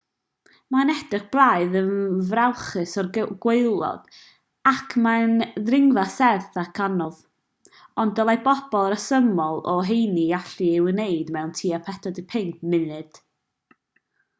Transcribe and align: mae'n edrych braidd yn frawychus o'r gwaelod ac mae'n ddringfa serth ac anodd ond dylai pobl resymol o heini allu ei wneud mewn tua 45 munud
mae'n 0.73 0.91
edrych 0.91 1.25
braidd 1.33 1.75
yn 1.81 1.91
frawychus 2.29 2.93
o'r 3.01 3.09
gwaelod 3.45 4.07
ac 4.71 4.95
mae'n 5.07 5.37
ddringfa 5.69 6.07
serth 6.15 6.57
ac 6.63 6.81
anodd 6.87 7.21
ond 8.05 8.17
dylai 8.21 8.37
pobl 8.49 8.91
resymol 8.97 9.63
o 9.77 9.79
heini 9.93 10.25
allu 10.43 10.69
ei 10.73 10.83
wneud 10.89 11.33
mewn 11.39 11.57
tua 11.63 11.83
45 11.95 12.61
munud 12.75 13.25